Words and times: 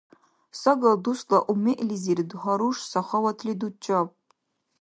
Сагал 0.61 0.95
дусла 1.03 1.39
умегӀлизир 1.51 2.19
гьаруш 2.31 2.77
сахаватли 2.91 3.53
дучӀаб! 3.59 4.09